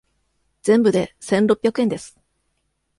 [0.63, 2.19] 全部で千六百円です。